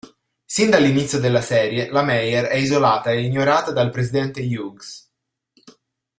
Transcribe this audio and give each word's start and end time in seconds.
Sin 0.47 0.71
dall'inizio 0.71 1.19
della 1.19 1.41
serie 1.41 1.91
la 1.91 2.01
Meyer 2.01 2.45
è 2.45 2.55
isolata 2.55 3.11
e 3.11 3.21
ignorata 3.23 3.69
dal 3.71 3.91
Presidente 3.91 4.41
Hughes. 4.41 5.11